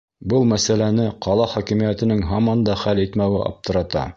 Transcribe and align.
Был 0.31 0.45
мәсьәләне 0.51 1.03
ҡала 1.27 1.45
хакимиәтенең 1.51 2.25
һаман 2.31 2.67
да 2.71 2.79
хәл 2.85 3.03
итмәүе 3.07 3.45
аптырата. 3.53 4.09